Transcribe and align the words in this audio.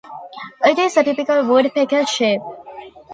It 0.63 0.79
is 0.79 0.97
a 0.97 1.03
typical 1.03 1.43
woodpecker 1.43 2.03
shape. 2.07 2.41